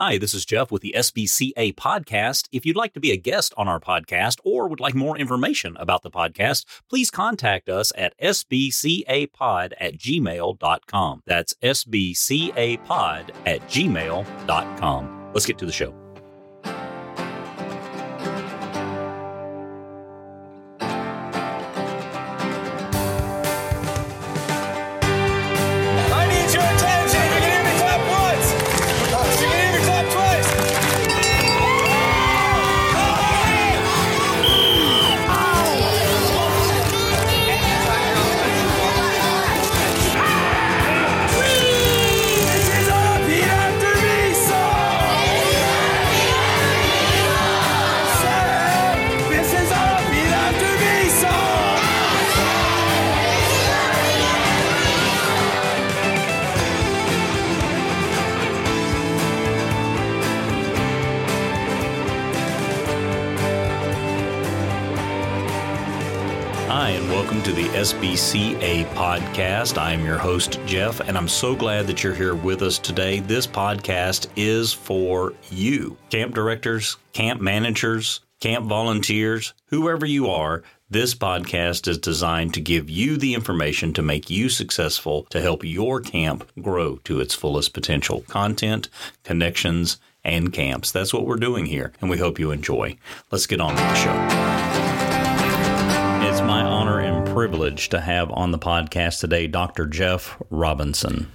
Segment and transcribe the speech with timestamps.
[0.00, 2.48] Hi, this is Jeff with the SBCA podcast.
[2.52, 5.76] If you'd like to be a guest on our podcast or would like more information
[5.76, 11.22] about the podcast, please contact us at sbcapod at gmail.com.
[11.26, 15.30] That's sbcapod at gmail.com.
[15.34, 16.07] Let's get to the show.
[69.72, 69.78] Podcast.
[69.78, 73.20] I am your host, Jeff, and I'm so glad that you're here with us today.
[73.20, 80.62] This podcast is for you, camp directors, camp managers, camp volunteers, whoever you are.
[80.90, 85.64] This podcast is designed to give you the information to make you successful, to help
[85.64, 88.22] your camp grow to its fullest potential.
[88.22, 88.88] Content,
[89.22, 90.90] connections, and camps.
[90.90, 92.96] That's what we're doing here, and we hope you enjoy.
[93.30, 94.57] Let's get on with the show.
[97.38, 99.86] Privilege to have on the podcast today Dr.
[99.86, 101.30] Jeff Robinson.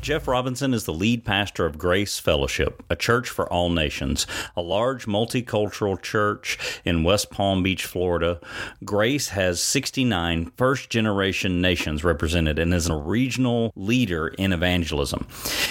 [0.00, 4.62] Jeff Robinson is the lead pastor of Grace Fellowship, a church for all nations, a
[4.62, 8.40] large multicultural church in West Palm Beach, Florida.
[8.84, 15.26] Grace has 69 first generation nations represented and is a regional leader in evangelism.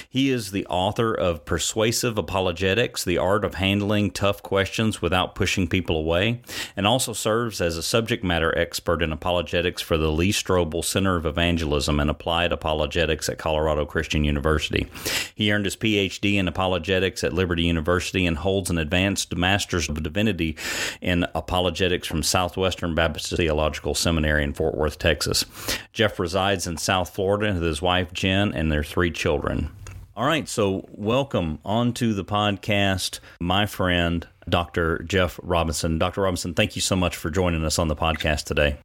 [0.09, 5.67] He is the author of Persuasive Apologetics, The Art of Handling Tough Questions Without Pushing
[5.67, 6.41] People Away,
[6.75, 11.15] and also serves as a subject matter expert in apologetics for the Lee Strobel Center
[11.15, 14.87] of Evangelism and Applied Apologetics at Colorado Christian University.
[15.35, 20.01] He earned his PhD in apologetics at Liberty University and holds an advanced Master's of
[20.03, 20.55] Divinity
[21.01, 25.45] in apologetics from Southwestern Baptist Theological Seminary in Fort Worth, Texas.
[25.93, 29.69] Jeff resides in South Florida with his wife Jen and their three children.
[30.15, 35.03] All right, so welcome onto the podcast, my friend, Dr.
[35.03, 35.99] Jeff Robinson.
[35.99, 36.21] Dr.
[36.21, 38.77] Robinson, thank you so much for joining us on the podcast today.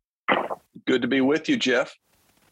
[0.85, 1.97] Good to be with you, Jeff.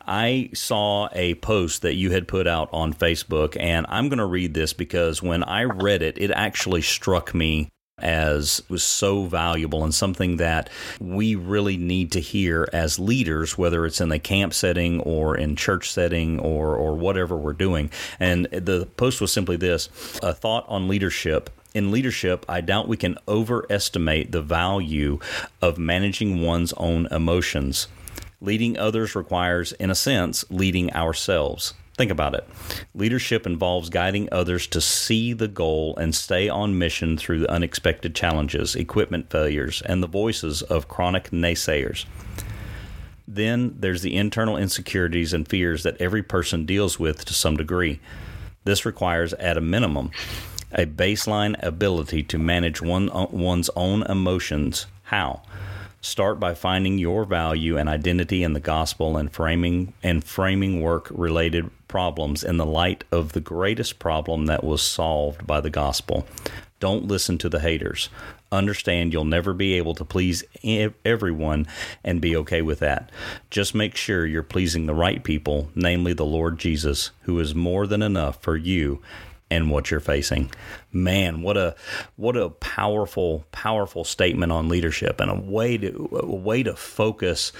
[0.07, 4.27] I saw a post that you had put out on Facebook, and I'm going to
[4.27, 7.69] read this because when I read it, it actually struck me
[8.03, 13.85] as was so valuable and something that we really need to hear as leaders, whether
[13.85, 17.91] it's in the camp setting or in church setting or or whatever we're doing.
[18.19, 19.89] And the post was simply this:
[20.23, 25.19] a thought on leadership in leadership, I doubt we can overestimate the value
[25.63, 27.87] of managing one's own emotions.
[28.41, 31.75] Leading others requires, in a sense, leading ourselves.
[31.97, 32.49] Think about it.
[32.95, 38.75] Leadership involves guiding others to see the goal and stay on mission through unexpected challenges,
[38.75, 42.07] equipment failures, and the voices of chronic naysayers.
[43.29, 48.01] Then there's the internal insecurities and fears that every person deals with to some degree.
[48.65, 50.11] This requires, at a minimum,
[50.73, 54.87] a baseline ability to manage one, one's own emotions.
[55.03, 55.43] How?
[56.03, 61.09] Start by finding your value and identity in the gospel and framing and framing work
[61.11, 66.27] related problems in the light of the greatest problem that was solved by the gospel.
[66.79, 68.09] Don't listen to the haters.
[68.51, 70.43] Understand you'll never be able to please
[71.05, 71.67] everyone
[72.03, 73.11] and be okay with that.
[73.51, 77.87] Just make sure you're pleasing the right people, namely the Lord Jesus, who is more
[77.87, 79.03] than enough for you
[79.51, 80.51] and what you're facing.
[80.93, 81.75] Man, what a
[82.17, 87.53] what a powerful powerful statement on leadership and a way to a way to focus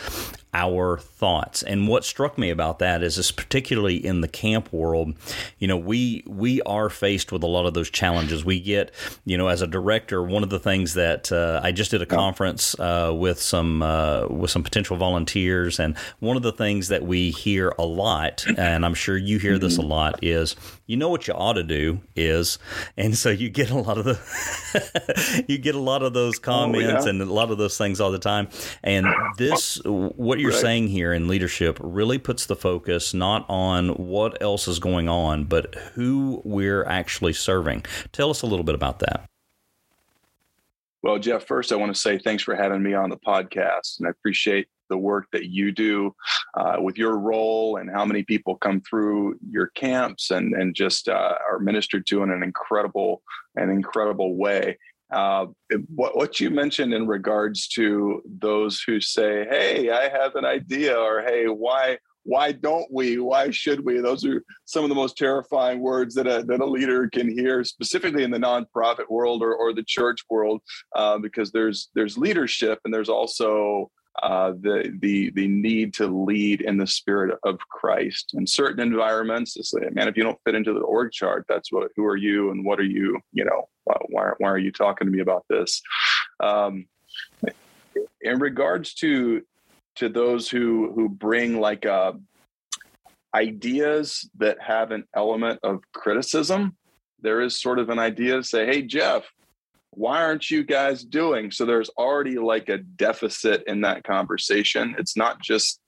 [0.53, 1.63] our thoughts.
[1.63, 5.15] And what struck me about that is, is particularly in the camp world,
[5.59, 8.45] you know, we we are faced with a lot of those challenges.
[8.45, 8.91] We get,
[9.25, 12.07] you know, as a director, one of the things that uh, I just did a
[12.07, 17.05] conference uh, with some uh, with some potential volunteers, and one of the things that
[17.05, 21.09] we hear a lot, and I'm sure you hear this a lot, is you know
[21.09, 22.59] what you ought to do is,
[22.97, 27.05] and so you get a lot of the you get a lot of those comments
[27.05, 27.11] yeah.
[27.11, 28.49] and a lot of those things all the time.
[28.83, 30.61] And this, what you're Right.
[30.61, 35.45] saying here in leadership, really puts the focus not on what else is going on,
[35.45, 37.85] but who we're actually serving.
[38.13, 39.27] Tell us a little bit about that.
[41.03, 44.07] Well, Jeff, first I want to say thanks for having me on the podcast, and
[44.07, 46.15] I appreciate the work that you do
[46.55, 51.09] uh, with your role and how many people come through your camps and and just
[51.09, 53.23] uh, are ministered to in an incredible
[53.57, 54.77] an incredible way.
[55.13, 55.47] Uh,
[55.95, 60.97] what, what you mentioned in regards to those who say, "Hey, I have an idea,"
[60.97, 63.19] or "Hey, why why don't we?
[63.19, 66.67] Why should we?" Those are some of the most terrifying words that a that a
[66.67, 70.61] leader can hear, specifically in the nonprofit world or, or the church world,
[70.95, 73.91] uh, because there's there's leadership and there's also
[74.23, 78.33] uh, the the the need to lead in the spirit of Christ.
[78.35, 81.73] In certain environments, it's like, man, if you don't fit into the org chart, that's
[81.73, 81.91] what.
[81.97, 83.19] Who are you, and what are you?
[83.33, 85.81] You know, why why are you talking to me about this?
[86.41, 86.87] Um,
[88.21, 89.43] in regards to
[89.97, 92.13] to those who who bring like uh,
[93.35, 96.77] ideas that have an element of criticism,
[97.21, 99.25] there is sort of an idea to say, "Hey, Jeff."
[100.01, 101.51] Why aren't you guys doing?
[101.51, 104.95] So there's already like a deficit in that conversation.
[104.99, 105.79] It's not just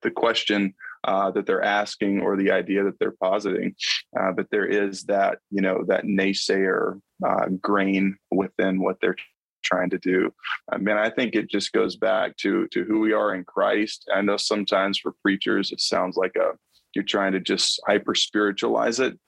[0.00, 0.72] the question
[1.04, 3.74] uh, that they're asking or the idea that they're positing
[4.18, 9.16] uh, but there is that you know that naysayer uh, grain within what they're
[9.62, 10.32] trying to do.
[10.72, 14.08] I mean i think it just goes back to to who we are in christ.
[14.14, 16.52] I know sometimes for preachers it sounds like a
[16.94, 19.18] you're trying to just hyper spiritualize it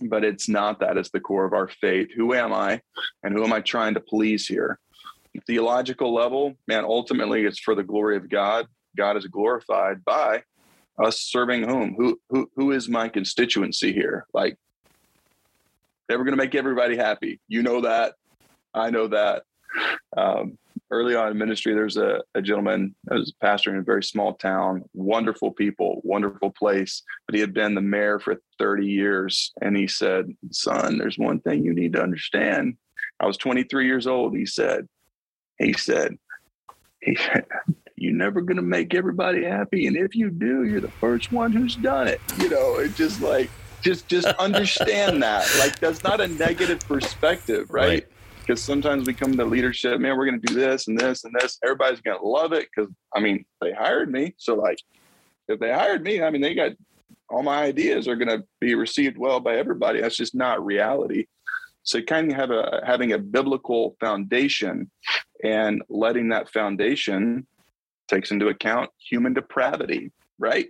[0.00, 2.08] but it's not that as the core of our faith.
[2.16, 2.80] Who am I
[3.22, 4.78] and who am I trying to please here?
[5.46, 8.66] Theological level, man, ultimately it's for the glory of God.
[8.96, 10.42] God is glorified by
[10.98, 11.94] us serving whom?
[11.94, 14.26] Who who who is my constituency here?
[14.32, 14.56] Like
[16.08, 17.40] they were going to make everybody happy.
[17.48, 18.14] You know that.
[18.72, 19.42] I know that.
[20.16, 20.58] Um,
[20.90, 24.02] early on in ministry, there's a, a gentleman that was a pastor in a very
[24.02, 29.52] small town, wonderful people, wonderful place, but he had been the mayor for 30 years.
[29.60, 32.76] And he said, Son, there's one thing you need to understand.
[33.20, 34.36] I was 23 years old.
[34.36, 34.86] He said,
[35.58, 36.16] He said,
[37.00, 37.46] he said
[37.96, 39.86] you're never going to make everybody happy.
[39.86, 42.20] And if you do, you're the first one who's done it.
[42.38, 43.50] You know, it's just like,
[43.82, 47.88] just just understand that like that's not a negative perspective right?
[47.88, 48.06] right
[48.46, 51.34] because sometimes we come to leadership, man, we're going to do this and this and
[51.40, 51.58] this.
[51.64, 54.34] Everybody's going to love it because, I mean, they hired me.
[54.38, 54.78] So, like,
[55.48, 56.72] if they hired me, I mean, they got
[57.28, 60.00] all my ideas are going to be received well by everybody.
[60.00, 61.26] That's just not reality.
[61.82, 64.90] So, kind of have a having a biblical foundation
[65.42, 67.46] and letting that foundation
[68.08, 70.68] takes into account human depravity, right?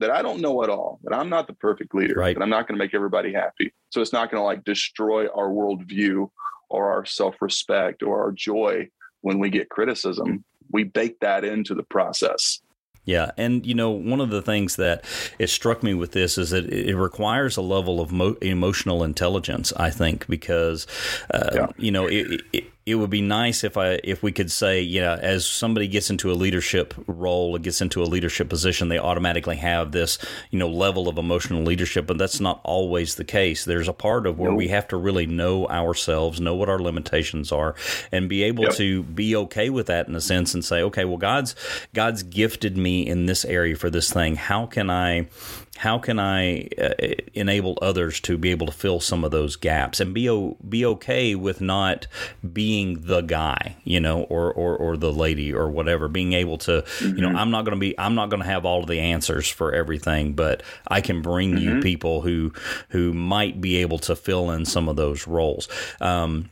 [0.00, 2.34] That I don't know at all, that I'm not the perfect leader, right.
[2.34, 3.72] that I'm not going to make everybody happy.
[3.90, 6.30] So it's not going to like destroy our worldview
[6.68, 8.88] or our self respect or our joy
[9.20, 10.44] when we get criticism.
[10.70, 12.60] We bake that into the process.
[13.08, 15.02] Yeah, and you know, one of the things that
[15.38, 19.72] it struck me with this is that it requires a level of mo- emotional intelligence.
[19.78, 20.86] I think because
[21.32, 21.66] uh, yeah.
[21.78, 25.02] you know it, it, it would be nice if I if we could say, you
[25.02, 29.56] know, as somebody gets into a leadership role, gets into a leadership position, they automatically
[29.56, 30.18] have this,
[30.50, 33.66] you know, level of emotional leadership, but that's not always the case.
[33.66, 34.58] There's a part of where nope.
[34.58, 37.74] we have to really know ourselves, know what our limitations are,
[38.10, 38.74] and be able yep.
[38.76, 41.54] to be okay with that in a sense and say, okay, well God's
[41.92, 44.36] God's gifted me in this area for this thing.
[44.36, 45.28] How can I
[45.78, 46.94] how can I uh,
[47.34, 50.84] enable others to be able to fill some of those gaps and be o- be
[50.84, 52.08] okay with not
[52.52, 56.82] being the guy, you know, or or or the lady or whatever, being able to,
[56.82, 57.14] mm-hmm.
[57.14, 57.36] you know, mm-hmm.
[57.36, 59.72] I'm not going to be I'm not going to have all of the answers for
[59.72, 61.76] everything, but I can bring mm-hmm.
[61.76, 62.52] you people who
[62.88, 65.68] who might be able to fill in some of those roles.
[66.00, 66.50] Um,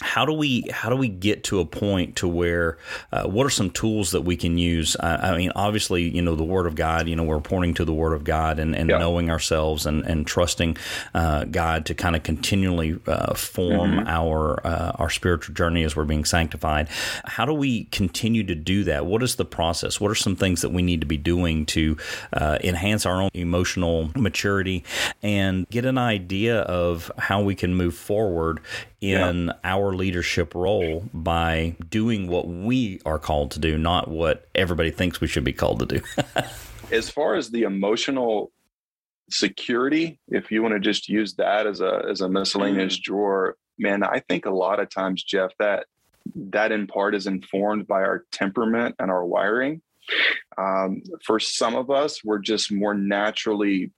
[0.00, 2.78] how do we how do we get to a point to where
[3.12, 6.34] uh, what are some tools that we can use I, I, mean obviously you know
[6.34, 8.90] the word of god you know we're pointing to the word of god and, and
[8.90, 8.98] yeah.
[8.98, 10.76] knowing ourselves and, and trusting
[11.14, 14.08] uh, god to kind of continually uh, form mm-hmm.
[14.08, 16.88] our uh, our spiritual journey as we're being sanctified
[17.24, 20.62] how do we continue to do that what is the process what are some things
[20.62, 21.96] that we need to be doing to
[22.32, 24.82] uh, enhance our own emotional maturity
[25.22, 28.60] and get an idea of how we can move forward
[29.04, 29.52] in yeah.
[29.62, 35.20] our leadership role by doing what we are called to do, not what everybody thinks
[35.20, 36.00] we should be called to do.
[36.92, 38.52] as far as the emotional
[39.30, 44.02] security, if you want to just use that as a as a miscellaneous drawer, man,
[44.02, 45.86] I think a lot of times, Jeff, that
[46.36, 49.82] that in part is informed by our temperament and our wiring.
[50.56, 53.90] Um, for some of us, we're just more naturally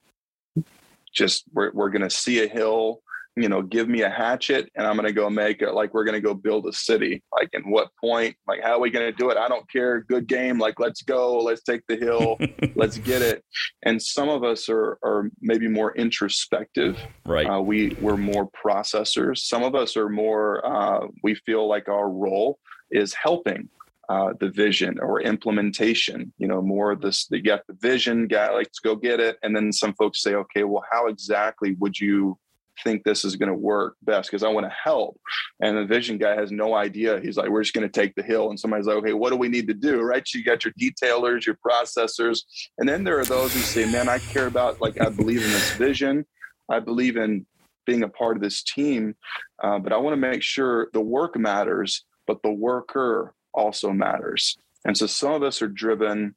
[1.12, 3.00] just we're, we're going to see a hill
[3.36, 6.04] you know, give me a hatchet and I'm going to go make it like we're
[6.04, 7.22] going to go build a city.
[7.30, 8.34] Like, in what point?
[8.48, 9.36] Like, how are we going to do it?
[9.36, 10.00] I don't care.
[10.00, 10.58] Good game.
[10.58, 11.38] Like, let's go.
[11.38, 12.38] Let's take the hill.
[12.76, 13.44] let's get it.
[13.82, 16.98] And some of us are are maybe more introspective.
[17.26, 17.46] Right.
[17.46, 19.38] Uh, we we're more processors.
[19.38, 20.64] Some of us are more.
[20.66, 22.58] Uh, we feel like our role
[22.90, 23.68] is helping.
[24.08, 26.32] uh, the vision or implementation.
[26.38, 27.26] You know, more of this.
[27.30, 30.34] You got the vision, guy, like let's go get it, and then some folks say,
[30.34, 32.38] okay, well, how exactly would you
[32.82, 35.18] think this is going to work best because I want to help.
[35.60, 37.20] And the vision guy has no idea.
[37.20, 38.50] He's like, we're just going to take the hill.
[38.50, 40.00] And somebody's like, okay, what do we need to do?
[40.02, 40.26] Right.
[40.26, 42.40] So you got your detailers, your processors.
[42.78, 45.50] And then there are those who say, man, I care about, like, I believe in
[45.50, 46.26] this vision.
[46.68, 47.46] I believe in
[47.86, 49.14] being a part of this team.
[49.62, 54.56] Uh, but I want to make sure the work matters, but the worker also matters.
[54.84, 56.34] And so some of us are driven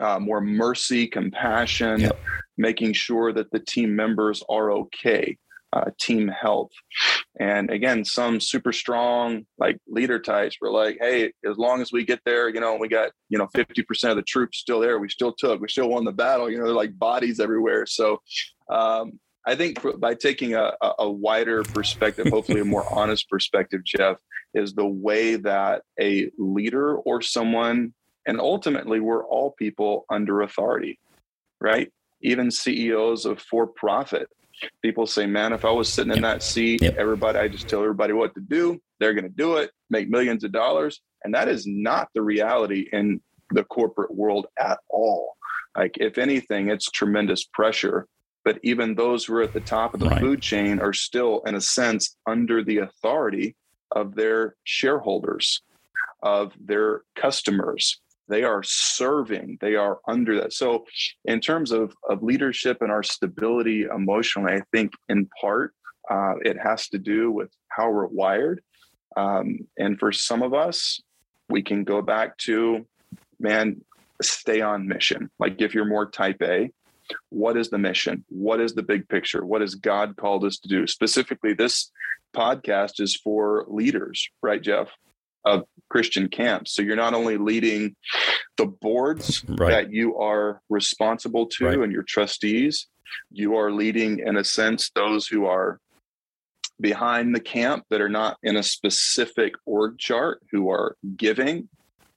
[0.00, 2.18] uh, more mercy, compassion, yep.
[2.56, 5.36] Making sure that the team members are okay,
[5.72, 6.70] uh, team health.
[7.40, 12.04] And again, some super strong, like leader types were like, hey, as long as we
[12.04, 14.98] get there, you know, we got, you know, 50% of the troops still there.
[14.98, 17.86] We still took, we still won the battle, you know, they're like bodies everywhere.
[17.86, 18.20] So,
[18.68, 24.18] um, I think by taking a, a wider perspective, hopefully a more honest perspective, Jeff,
[24.54, 27.92] is the way that a leader or someone,
[28.26, 30.98] and ultimately we're all people under authority,
[31.60, 31.90] right?
[32.22, 34.28] Even CEOs of for profit.
[34.80, 36.96] People say, man, if I was sitting in that seat, yep.
[36.96, 38.80] everybody, I just tell everybody what to do.
[39.00, 41.00] They're going to do it, make millions of dollars.
[41.24, 45.36] And that is not the reality in the corporate world at all.
[45.76, 48.06] Like, if anything, it's tremendous pressure
[48.44, 50.20] but even those who are at the top of the right.
[50.20, 53.56] food chain are still in a sense under the authority
[53.90, 55.62] of their shareholders
[56.22, 58.00] of their customers
[58.32, 60.84] they are serving they are under that so
[61.26, 65.74] in terms of, of leadership and our stability emotionally i think in part
[66.10, 68.62] uh, it has to do with how we're wired
[69.16, 71.00] um, and for some of us
[71.48, 72.86] we can go back to
[73.38, 73.80] man
[74.22, 76.70] stay on mission like if you're more type a
[77.30, 78.24] what is the mission?
[78.28, 79.44] What is the big picture?
[79.44, 80.86] What has God called us to do?
[80.86, 81.90] Specifically, this
[82.34, 84.88] podcast is for leaders, right, Jeff,
[85.44, 86.74] of Christian camps.
[86.74, 87.96] So you're not only leading
[88.56, 89.70] the boards right.
[89.70, 91.78] that you are responsible to right.
[91.78, 92.86] and your trustees,
[93.30, 95.78] you are leading, in a sense, those who are
[96.80, 101.68] behind the camp that are not in a specific org chart, who are giving,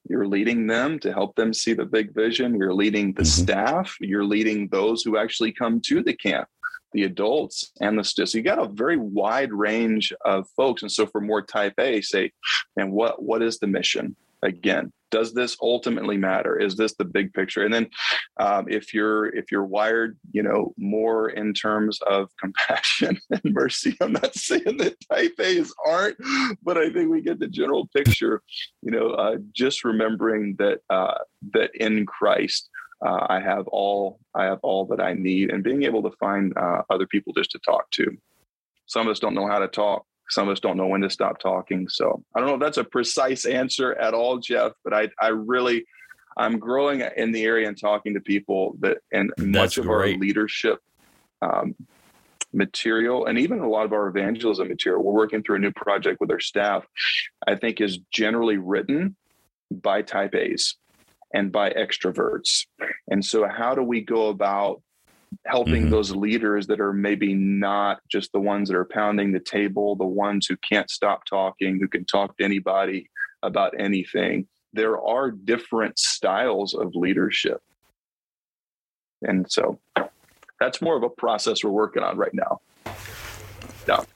[0.07, 2.55] you're leading them to help them see the big vision.
[2.55, 3.43] You're leading the mm-hmm.
[3.43, 3.95] staff.
[3.99, 6.47] You're leading those who actually come to the camp,
[6.95, 8.31] the adults and the students.
[8.31, 10.81] So you got a very wide range of folks.
[10.81, 12.31] And so for more type A, say,
[12.77, 14.15] and what what is the mission?
[14.41, 17.87] Again, does this ultimately matter is this the big picture and then
[18.37, 23.95] um, if you're if you're wired you know more in terms of compassion and mercy
[24.01, 26.17] i'm not saying that type a's aren't
[26.63, 28.41] but i think we get the general picture
[28.81, 31.19] you know uh, just remembering that uh,
[31.53, 32.69] that in christ
[33.05, 36.53] uh, i have all i have all that i need and being able to find
[36.57, 38.05] uh, other people just to talk to
[38.87, 41.09] some of us don't know how to talk some of us don't know when to
[41.09, 41.87] stop talking.
[41.87, 45.27] So I don't know if that's a precise answer at all, Jeff, but I, I
[45.27, 45.85] really,
[46.37, 50.15] I'm growing in the area and talking to people that, and that's much of great.
[50.15, 50.79] our leadership
[51.41, 51.75] um,
[52.53, 56.19] material and even a lot of our evangelism material, we're working through a new project
[56.19, 56.85] with our staff,
[57.47, 59.15] I think is generally written
[59.71, 60.75] by type A's
[61.33, 62.65] and by extroverts.
[63.07, 64.81] And so, how do we go about
[65.45, 65.91] helping mm-hmm.
[65.91, 70.05] those leaders that are maybe not just the ones that are pounding the table, the
[70.05, 73.09] ones who can't stop talking, who can talk to anybody
[73.43, 74.47] about anything.
[74.73, 77.61] There are different styles of leadership.
[79.21, 79.79] And so
[80.59, 82.59] that's more of a process we're working on right now.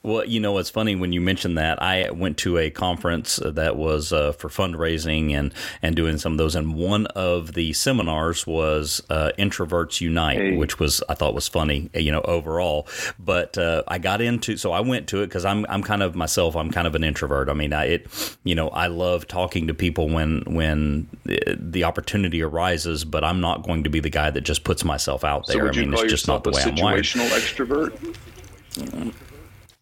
[0.10, 1.80] Well, you know, it's funny when you mentioned that.
[1.84, 6.38] I went to a conference that was uh, for fundraising and and doing some of
[6.40, 10.58] those, and one of the seminars was uh, Introverts Unite, hey.
[10.58, 12.88] which was I thought was funny, you know, overall.
[13.20, 16.16] But uh, I got into, so I went to it because I'm I'm kind of
[16.16, 16.56] myself.
[16.56, 17.48] I'm kind of an introvert.
[17.48, 22.42] I mean, I, it, you know, I love talking to people when when the opportunity
[22.42, 25.72] arises, but I'm not going to be the guy that just puts myself out there.
[25.72, 27.06] So I mean, it's just not the way I'm wired.
[27.06, 29.16] Situational extrovert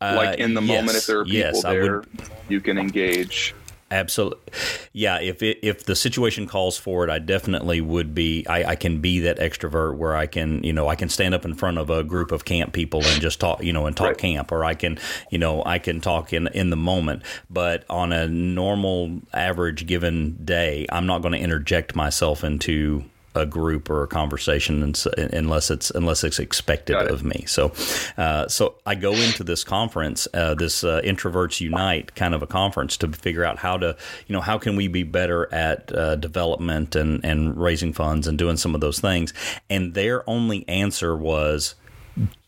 [0.02, 2.08] like uh, in the yes, moment if there are people yes, there would,
[2.50, 3.56] you can engage
[3.90, 4.54] absolutely
[4.92, 8.76] yeah if it, if the situation calls for it i definitely would be I, I,
[8.76, 11.78] can be that extrovert where i can you know i can stand up in front
[11.78, 14.18] of a group of camp people and just talk you know and talk right.
[14.18, 15.00] camp or i can
[15.32, 20.38] you know i can talk in in the moment but on a normal average given
[20.44, 23.06] day i'm not going to interject myself into
[23.38, 24.94] a group or a conversation
[25.34, 27.46] unless it's unless it's expected of me.
[27.48, 27.74] So,
[28.18, 32.48] uh, so I go into this conference, uh, this uh, introverts unite kind of a
[32.48, 33.96] conference to figure out how to,
[34.28, 38.38] you know, how can we be better at uh, development and and raising funds and
[38.38, 39.34] doing some of those things.
[39.70, 41.76] And their only answer was,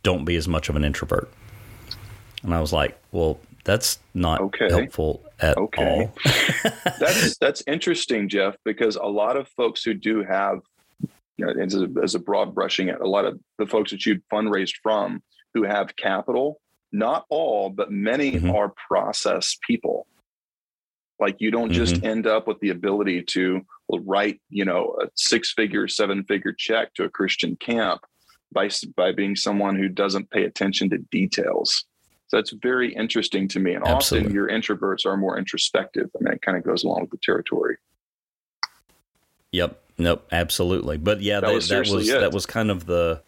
[0.03, 1.31] "Don't be as much of an introvert."
[2.43, 4.69] And I was like, "Well, That's not Okay.
[4.69, 5.83] helpful at Okay.
[5.83, 6.15] all.
[6.97, 10.59] that's that's interesting, Jeff, because a lot of folks who do have,
[11.39, 14.21] you know, as a, as a broad brushing a lot of the folks that you
[14.31, 16.59] fundraised from who have capital,
[16.91, 18.53] not all, but many Mhm.
[18.53, 20.05] are process people.
[21.19, 25.87] Like you don't just end up with the ability to write, you know, a six-figure,
[25.87, 28.01] seven-figure check to a Christian camp
[28.51, 31.85] by by being someone who doesn't pay attention to details.
[32.27, 33.73] So that's very interesting to me.
[33.73, 34.27] And Absolutely.
[34.27, 36.09] often your introverts are more introspective.
[36.15, 37.77] I mean, it kind of goes along with the territory.
[39.51, 39.81] Yep.
[39.99, 40.25] Nope.
[40.31, 40.97] Absolutely.
[40.97, 42.19] But yeah, That that, was that was it.
[42.19, 43.21] that was kind of the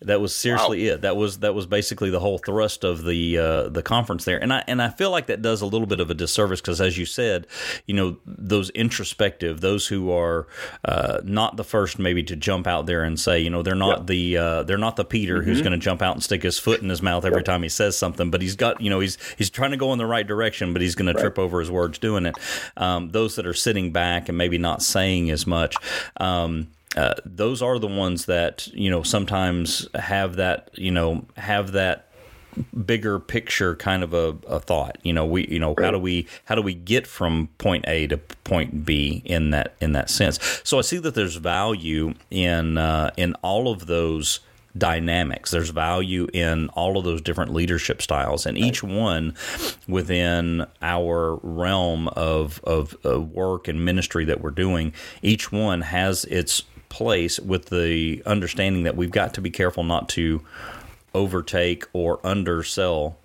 [0.00, 1.00] that was seriously it.
[1.02, 4.38] That was that was basically the whole thrust of the uh, the conference there.
[4.42, 6.80] And I and I feel like that does a little bit of a disservice because,
[6.80, 7.46] as you said,
[7.86, 10.46] you know, those introspective, those who are
[10.84, 14.00] uh, not the first maybe to jump out there and say, you know, they're not
[14.00, 14.04] Yeah.
[14.04, 15.64] the uh, they're not the Peter who's Mm-hmm.
[15.68, 17.44] going to jump out and stick his foot in his mouth every Yep.
[17.46, 18.30] time he says something.
[18.30, 20.82] But he's got, you know, he's he's trying to go in the right direction, but
[20.82, 22.34] he's going to trip over his words doing it.
[22.76, 25.76] Um, those that are sitting back and maybe not saying as much.
[26.18, 31.72] Um, uh, those are the ones that you know sometimes have that you know have
[31.72, 32.08] that
[32.86, 34.98] bigger picture kind of a, a thought.
[35.02, 38.06] You know we you know how do we how do we get from point a
[38.08, 40.38] to point b in that in that sense?
[40.64, 44.40] So i see that there's value in uh, in all of those
[44.76, 45.50] dynamics.
[45.50, 49.34] There's value in all of those different leadership styles and each one
[49.86, 56.24] within our realm of of uh, work and ministry that we're doing each one has
[56.24, 60.40] its place with the understanding that we've got to be careful not to
[61.12, 63.16] overtake or undersell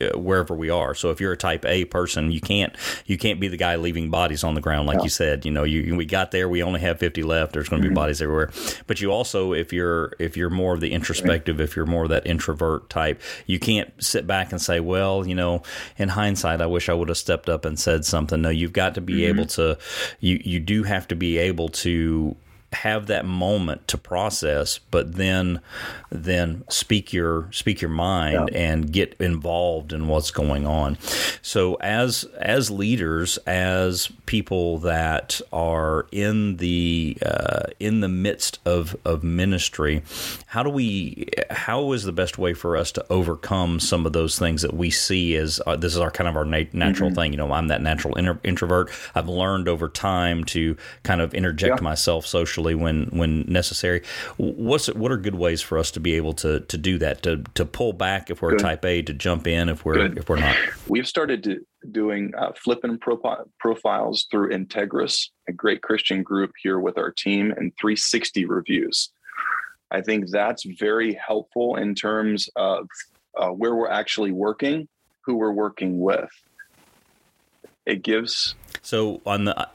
[0.00, 0.94] uh, wherever we are.
[0.94, 4.08] So if you're a type A person, you can't you can't be the guy leaving
[4.08, 5.44] bodies on the ground like you said.
[5.44, 7.52] You know, you we got there, we only have 50 left.
[7.52, 8.50] There's going to be bodies everywhere.
[8.86, 12.08] But you also if you're if you're more of the introspective, if you're more of
[12.08, 15.62] that introvert type, you can't sit back and say, "Well, you know,
[15.98, 18.94] in hindsight, I wish I would have stepped up and said something." No, you've got
[18.94, 19.76] to be able to
[20.18, 22.34] you you do have to be able to
[22.72, 25.60] have that moment to process, but then
[26.10, 30.96] then speak your speak your mind and get involved in what's going on.
[31.42, 38.96] So as as leaders, as people that are in the uh, in the midst of
[39.04, 40.02] of ministry,
[40.46, 44.38] how do we how is the best way for us to overcome some of those
[44.38, 47.32] things that we see as uh, this is our kind of our nat- natural thing.
[47.32, 48.90] You know, I'm that natural inter- introvert.
[49.14, 51.82] I've learned over time to kind of interject Yeah.
[51.84, 54.02] myself socially when when necessary.
[54.36, 57.22] What's what are good ways for us to be able to to do that?
[57.22, 58.60] To to pull back if we're Good.
[58.60, 60.18] type A, to jump in if we're Good.
[60.18, 60.56] if we're not.
[60.88, 66.78] We've started to, doing uh, flipping profi- profiles through Integris, a great Christian group here
[66.78, 69.10] with our team, and 360 reviews.
[69.90, 72.86] I think that's very helpful in terms of
[73.36, 74.88] uh, where we're actually working,
[75.24, 76.30] who we're working with.
[77.84, 79.68] It gives So on the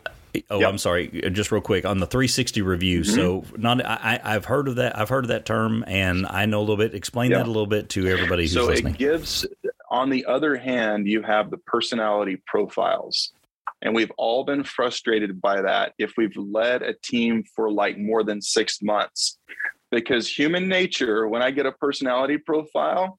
[0.49, 0.69] oh, Yep.
[0.69, 3.01] I'm sorry, just real quick on the 360 review.
[3.01, 3.15] Mm-hmm.
[3.15, 4.97] So not I, I- I've heard of that.
[4.97, 6.93] I've heard of that term, and I know a little bit.
[6.93, 7.37] Explain Yeah.
[7.39, 8.93] that a little bit to everybody who's so listening.
[8.93, 9.45] it gives
[9.89, 13.31] on the other hand you have the personality profiles
[13.81, 18.21] and we've all been frustrated by that if we've led a team for like more
[18.23, 19.37] than six months
[19.89, 23.17] because human nature when i get a personality profile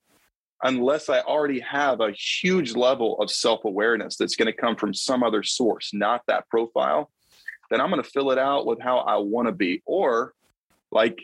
[0.63, 5.23] unless i already have a huge level of self-awareness that's going to come from some
[5.23, 7.11] other source not that profile
[7.71, 10.33] then i'm going to fill it out with how i want to be or
[10.91, 11.19] like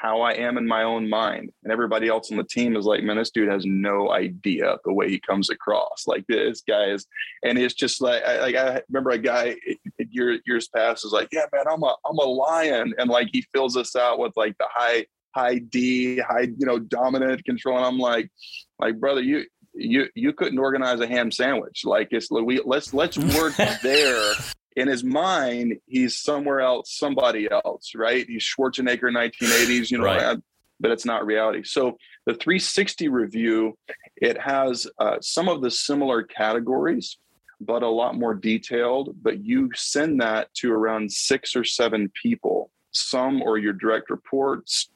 [0.00, 1.52] how I am in my own mind.
[1.62, 4.94] And everybody else on the team is like, man, this dude has no idea the
[4.94, 6.04] way he comes across.
[6.06, 7.06] Like this guy is,
[7.44, 9.56] and it's just like, I, like I remember a guy
[9.98, 12.94] year, years past is like, yeah, man, I'm a, I'm a lion.
[12.96, 16.78] And like, he fills us out with like the high, high D, high, you know,
[16.78, 17.76] dominant control.
[17.76, 18.30] And I'm like,
[18.78, 21.82] like, brother, you, you, you couldn't organize a ham sandwich.
[21.84, 24.32] Like it's, we, let's, let's work there
[24.76, 28.26] in his mind, he's somewhere else, somebody else, right?
[28.26, 30.38] He's Schwarzenegger, 1980s, you know, Right.
[30.78, 31.62] but it's not reality.
[31.64, 33.76] So the 360 review,
[34.16, 37.18] it has uh, some of the similar categories,
[37.60, 39.14] but a lot more detailed.
[39.22, 42.70] But you send that to around six or seven people.
[42.92, 44.90] Some or your direct reports.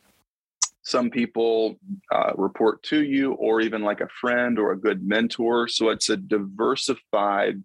[0.85, 1.77] Some people
[2.13, 5.67] uh, report to you, or even like a friend or a good mentor.
[5.67, 7.63] So it's a diversified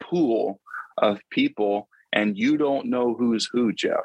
[0.00, 0.60] pool
[0.98, 4.04] of people and you don't know who's who jeff.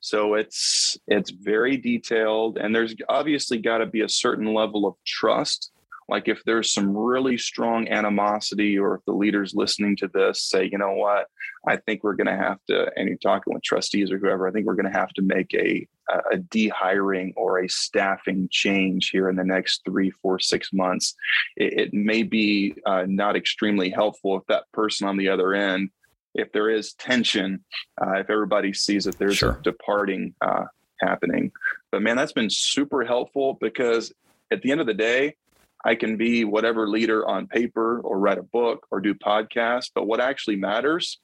[0.00, 4.94] So it's it's very detailed and there's obviously got to be a certain level of
[5.06, 5.70] trust.
[6.08, 10.68] Like if there's some really strong animosity or if the leaders listening to this say
[10.72, 11.26] you know what?
[11.68, 14.50] I think we're going to have to and you're talking with trustees or whoever i
[14.50, 15.86] think we're going to have to make a
[16.32, 21.14] a dehiring or a staffing change here in the next three, four, six months,
[21.56, 25.90] it, it may be uh, not extremely helpful if that person on the other end,
[26.34, 27.64] if there is tension,
[28.00, 29.58] uh, if everybody sees that there's Sure.
[29.58, 30.64] a departing uh,
[31.00, 31.52] happening.
[31.90, 34.12] But man, that's been super helpful because
[34.50, 35.36] at the end of the day,
[35.84, 40.06] I can be whatever leader on paper or write a book or do podcasts, but
[40.06, 41.18] what actually matters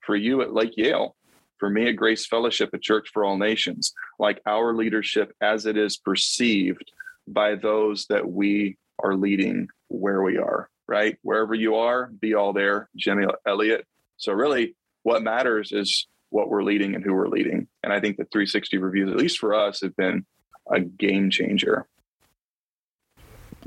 [0.00, 1.14] for you at Lake Yale,
[1.60, 5.76] for me at Grace Fellowship, a church for all nations, like our leadership as it
[5.76, 6.90] is perceived
[7.28, 11.16] by those that we are leading where we are, right?
[11.22, 13.86] Wherever you are, be all there, Jimmy Elliot.
[14.16, 17.68] So, really, what matters is what we're leading and who we're leading.
[17.82, 20.24] And I think the 360 reviews, at least for us, have been
[20.70, 21.86] a game changer.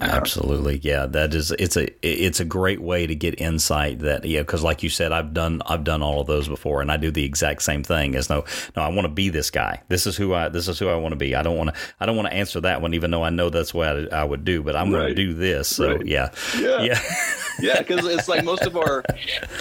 [0.02, 1.06] Absolutely, yeah.
[1.06, 4.00] That is, it's a, it's a great way to get insight.
[4.00, 6.92] That yeah, because like you said, I've done, I've done all of those before, and
[6.92, 8.16] I do the exact same thing.
[8.16, 8.44] As no,
[8.76, 9.82] no, I want to be this guy.
[9.90, 11.36] This is who I, this is who I want to be.
[11.36, 13.50] I don't want to, I don't want to answer that one, even though I know
[13.50, 14.64] that's what I, I would do.
[14.64, 15.68] But I'm going to do this.
[15.68, 16.06] So Right.
[16.06, 16.30] yeah,
[16.60, 16.82] Yeah.
[16.82, 17.00] yeah,
[17.62, 19.04] yeah because it's like most of our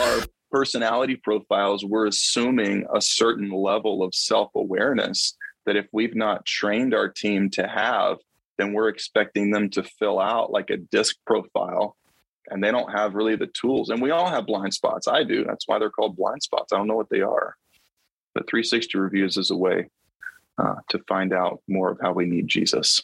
[0.01, 0.19] our
[0.51, 7.09] personality profiles we're assuming a certain level of self-awareness that if we've not trained our
[7.09, 8.19] team to have
[8.59, 11.97] then we're expecting them to fill out like a disc profile
[12.49, 13.91] and they don't have really the tools.
[13.91, 15.09] And we all have blind spots.
[15.09, 15.45] I do.
[15.45, 16.73] That's why they're called blind spots.
[16.73, 17.57] I don't know what they are.
[18.35, 19.89] But 360 reviews is a way
[20.59, 23.03] uh, to find out more of how we need jesus.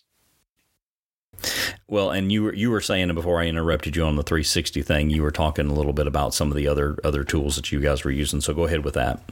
[1.87, 5.09] Well, and you were you were saying before I interrupted you on the 360 thing,
[5.09, 7.81] you were talking a little bit about some of the other other tools that you
[7.81, 8.41] guys were using.
[8.41, 9.23] So go ahead with that.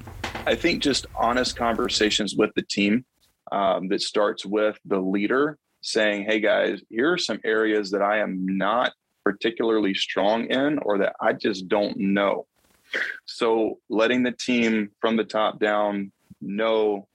[0.47, 3.05] I think just honest conversations with the team
[3.51, 8.19] um, that starts with the leader saying, Hey guys, here are some areas that I
[8.19, 8.93] am not
[9.25, 12.47] particularly strong in or that I just don't know.
[13.25, 17.07] So letting the team from the top down know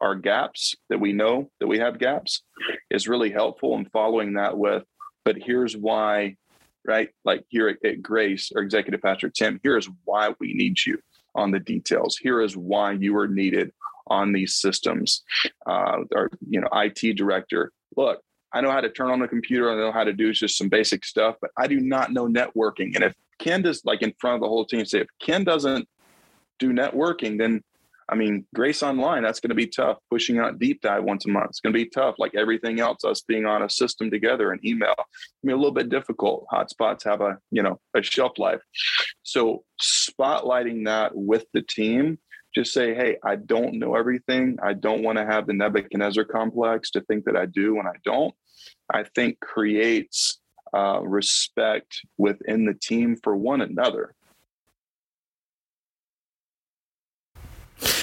[0.00, 2.42] our gaps that we know that we have gaps
[2.88, 4.84] is really helpful and following that with,
[5.24, 6.36] but here's why,
[6.84, 7.08] right?
[7.24, 10.98] Like here at, at Grace or Executive Pastor Tim, here is why we need you
[11.34, 12.16] on the details.
[12.16, 13.72] Here is why you are needed
[14.06, 15.22] on these systems.
[15.66, 18.20] Uh, our you know IT director, look,
[18.52, 19.70] I know how to turn on the computer.
[19.70, 22.94] I know how to do just some basic stuff, but I do not know networking.
[22.94, 25.88] And if Ken does, like in front of the whole team, say if Ken doesn't
[26.58, 27.62] do networking, then
[28.10, 29.98] I mean, Grace Online, that's going to be tough.
[30.10, 32.14] Pushing out deep dive once a month, it's going to be tough.
[32.18, 35.04] Like everything else, us being on a system together and email, I
[35.42, 36.46] mean, a little bit difficult.
[36.50, 38.60] Hotspots have a you know a shelf life,
[39.22, 42.18] so spotlighting that with the team.
[42.58, 44.58] Just say, hey, I don't know everything.
[44.60, 47.94] I don't want to have the Nebuchadnezzar complex to think that I do when I
[48.04, 48.34] don't.
[48.92, 50.40] I think creates
[50.74, 54.12] uh, respect within the team for one another.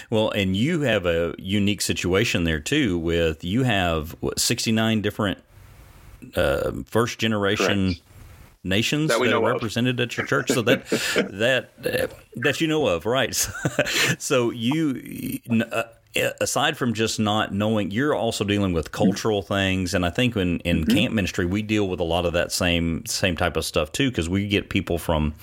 [0.10, 2.98] Well, and you have a unique situation there too.
[2.98, 5.39] With you have what, 69 different
[6.34, 7.96] uh, first generation.
[8.65, 9.54] Nations That that, are know of.
[9.54, 10.86] represented at your church, so that
[11.32, 13.34] that uh, that you know of, right?
[14.17, 15.39] so you,
[15.71, 15.84] uh,
[16.41, 20.60] aside from just not knowing, you're also dealing with cultural things, and I think in
[20.62, 20.97] in Mm-hmm.
[20.97, 24.10] camp ministry we deal with a lot of that same same type of stuff too,
[24.10, 25.36] because we get people from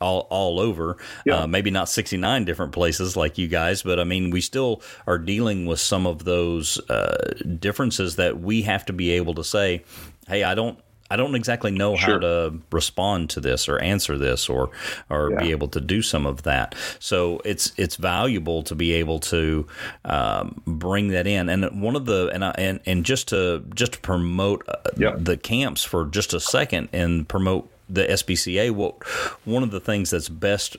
[0.00, 0.96] all all over.
[1.26, 1.38] Yeah.
[1.42, 5.18] Uh, maybe not 69 different places like you guys, but I mean, we still are
[5.18, 9.82] dealing with some of those uh, differences that we have to be able to say,
[10.28, 10.78] "Hey, I don't."
[11.10, 14.70] I don't exactly know how to respond to this or answer this or
[15.08, 16.74] or be able to do some of that.
[16.98, 19.66] So it's it's valuable to be able to
[20.04, 21.48] um, bring that in.
[21.48, 25.14] And one of the and I, and and just to just to promote uh, Yeah.
[25.16, 28.70] the camps for just a second and promote the SBCA.
[28.72, 29.02] What
[29.46, 30.76] one of the things that's best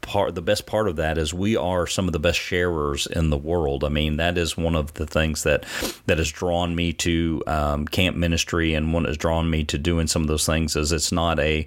[0.00, 3.30] part the best part of that is we are some of the best sharers in
[3.30, 3.84] the world.
[3.84, 5.64] I mean that is one of the things that
[6.06, 10.06] that has drawn me to um, camp ministry and one has drawn me to doing
[10.06, 11.66] some of those things is it's not a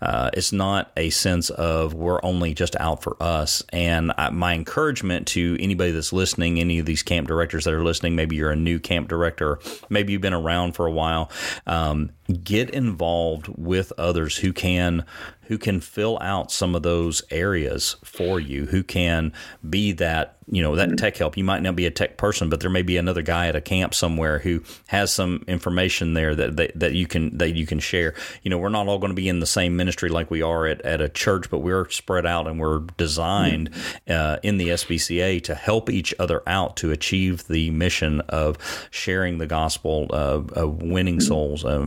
[0.00, 3.62] uh, it's not a sense of we're only just out for us.
[3.72, 7.84] And I, my encouragement to anybody that's listening, any of these camp directors that are
[7.84, 9.58] listening, maybe you're a new camp director,
[9.88, 11.30] maybe you've been around for a while,
[11.66, 12.10] um,
[12.44, 15.04] get involved with others who can
[15.50, 19.32] who can fill out some of those areas for you, who can
[19.68, 21.36] be that you know that tech help.
[21.36, 23.60] You might not be a tech person, but there may be another guy at a
[23.60, 27.78] camp somewhere who has some information there that that, that you can that you can
[27.78, 28.14] share.
[28.42, 30.66] You know, we're not all going to be in the same ministry like we are
[30.66, 33.70] at, at a church, but we're spread out and we're designed
[34.08, 38.56] uh, in the SBCA to help each other out to achieve the mission of
[38.90, 41.86] sharing the gospel, of, of winning souls, uh,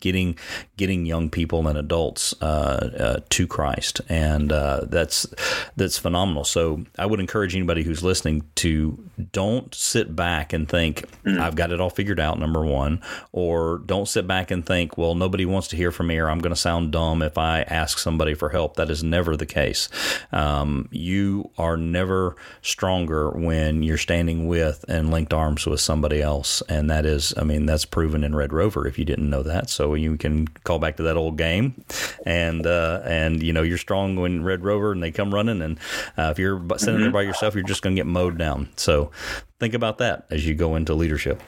[0.00, 0.36] getting
[0.76, 5.26] getting young people and adults uh, uh, to Christ, and uh, that's
[5.76, 6.44] that's phenomenal.
[6.44, 11.72] So I would encourage anybody who's listening to don't sit back and think I've got
[11.72, 12.38] it all figured out.
[12.38, 16.18] Number one, or don't sit back and think, well, nobody wants to hear from me,
[16.18, 18.76] or I'm going to sound dumb if I ask somebody for help.
[18.76, 19.88] That is never the case.
[20.32, 26.62] Um, you are never stronger when you're standing with and linked arms with somebody else,
[26.68, 28.86] and that is, I mean, that's proven in Red Rover.
[28.86, 31.84] If you didn't know that, so you can call back to that old game,
[32.24, 35.78] and uh, and you know you're strong when Red Rover and they come running, and
[36.16, 38.68] uh, if you're sitting there by yourself, you're just going to get mowed down.
[38.76, 39.10] So
[39.58, 41.42] think about that as you go into leadership.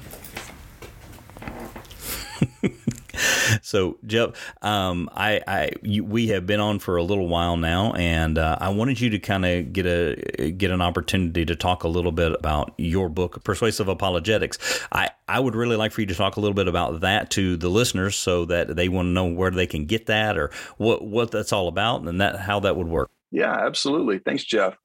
[3.62, 4.30] so Jeff,
[4.62, 8.56] um, I, I you, we have been on for a little while now, and uh,
[8.60, 12.12] I wanted you to kind of get a get an opportunity to talk a little
[12.12, 14.58] bit about your book, Persuasive Apologetics.
[14.92, 17.56] I I would really like for you to talk a little bit about that to
[17.56, 21.04] the listeners, so that they want to know where they can get that or what
[21.04, 23.10] what that's all about, and that how that would work.
[23.30, 24.18] Yeah, absolutely.
[24.18, 24.76] Thanks, Jeff.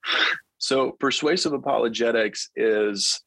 [0.60, 3.22] So, persuasive apologetics is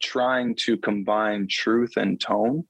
[0.00, 2.64] trying to combine truth and tone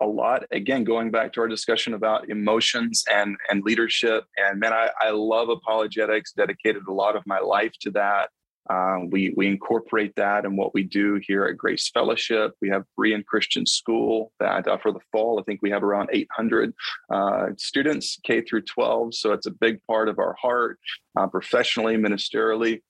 [0.00, 0.44] a lot.
[0.50, 5.10] Again, going back to our discussion about emotions and and leadership, and man, I, I
[5.10, 6.32] love apologetics.
[6.32, 8.30] Dedicated a lot of my life to that.
[8.70, 12.52] Uh, we we incorporate that in what we do here at Grace Fellowship.
[12.62, 16.08] We have Berean Christian School that uh, for the fall, I think we have around
[16.12, 16.72] 800
[17.10, 19.14] uh, students K through 12.
[19.14, 20.78] So it's a big part of our heart,
[21.18, 22.80] uh, professionally, ministerially.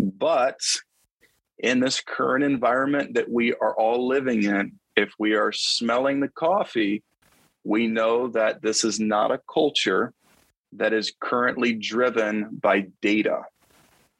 [0.00, 0.58] But
[1.58, 6.28] in this current environment that we are all living in, if we are smelling the
[6.28, 7.02] coffee,
[7.64, 10.12] we know that this is not a culture
[10.72, 13.42] that is currently driven by data.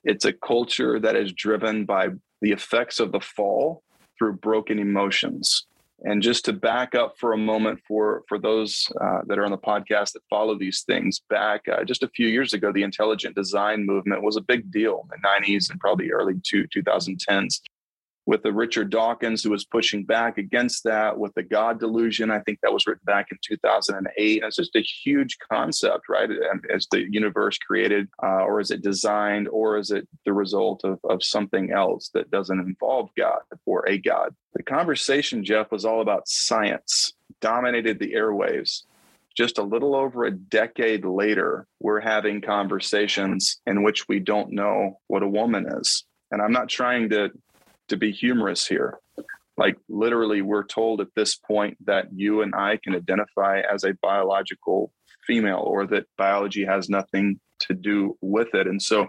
[0.05, 2.09] It's a culture that is driven by
[2.41, 3.83] the effects of the fall
[4.19, 5.67] through broken emotions.
[6.05, 9.53] And just to back up for a moment for for those uh, that are on
[9.53, 13.37] the podcast that follow these things, back uh, just a few years ago, the intelligent
[13.37, 17.61] design movement was a big deal in the 90s and probably early two, 2010s
[18.25, 22.31] with the Richard Dawkins who was pushing back against that with the God delusion.
[22.31, 24.43] I think that was written back in 2008.
[24.45, 26.31] It's just a huge concept, right?
[26.71, 31.01] Is the universe created, uh, or is it designed, or is it the result of,
[31.05, 34.35] of something else that doesn't involve God or a God?
[34.55, 38.85] The conversation, Jeff, was all about science, dominated the airwaves.
[39.35, 45.01] Just a little over a decade later, we're having conversations in which we don't know
[45.07, 46.05] what a woman is.
[46.31, 47.31] And I'm not trying to
[47.89, 48.99] to be humorous here.
[49.57, 53.95] Like literally, we're told at this point that you and I can identify as a
[54.03, 54.93] biological
[55.27, 58.67] female or that biology has nothing to do with it.
[58.67, 59.07] And so,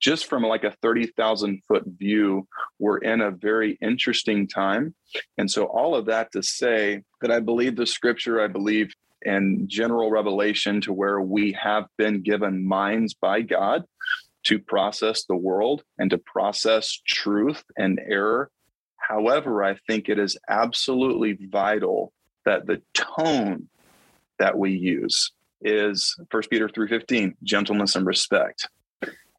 [0.00, 2.46] just from like a 30,000 foot view,
[2.78, 4.94] we're in a very interesting time.
[5.38, 8.92] And so, all of that to say that I believe the scripture, I believe
[9.24, 13.84] in general revelation to where we have been given minds by God
[14.44, 18.50] to process the world and to process truth and error.
[18.96, 22.12] However, I think it is absolutely vital
[22.44, 23.68] that the tone
[24.38, 28.68] that we use is 1 Peter 3:15, gentleness and respect.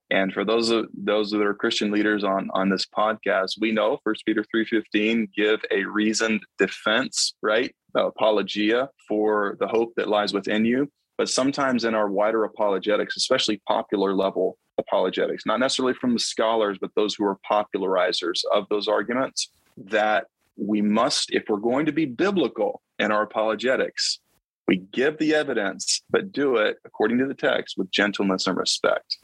[0.09, 3.99] And for those of those that are Christian leaders on on this podcast, we know
[4.03, 7.75] 1 Peter 3:15 give a reasoned defense, right?
[7.95, 10.89] Apologia for the hope that lies within you.
[11.17, 16.77] But sometimes in our wider apologetics, especially popular level apologetics, not necessarily from the scholars,
[16.79, 20.25] but those who are popularizers of those arguments, that
[20.57, 24.19] we must, if we're going to be biblical in our apologetics,
[24.67, 29.17] we give the evidence, but do it according to the text with gentleness and respect.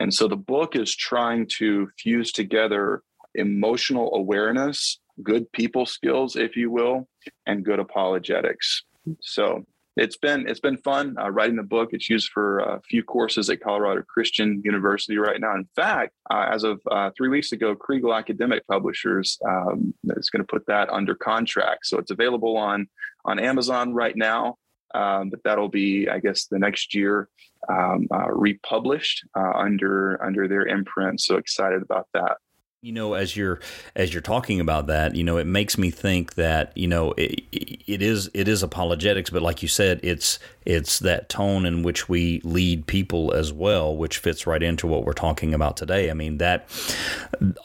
[0.00, 3.02] And so the book is trying to fuse together
[3.34, 7.08] emotional awareness, good people skills, if you will,
[7.46, 8.82] and good apologetics.
[9.20, 9.64] So
[9.96, 11.90] it's been it's been fun uh, writing the book.
[11.92, 15.54] It's used for a few courses at Colorado Christian University right now.
[15.54, 20.42] In fact, uh, as of uh, three weeks ago, Kregel Academic Publishers um, is going
[20.42, 22.88] to put that under contract, so it's available on
[23.24, 24.56] on Amazon right now.
[24.94, 27.28] Um, but that'll be, I guess, the next year
[27.68, 31.20] um, uh, republished uh, under under their imprint.
[31.20, 32.38] So excited about that.
[32.84, 33.60] You know, as you're
[33.94, 37.44] as you're talking about that, you know, it makes me think that you know it,
[37.52, 42.08] it is it is apologetics, but like you said, it's it's that tone in which
[42.08, 46.10] we lead people as well, which fits right into what we're talking about today.
[46.10, 46.68] I mean that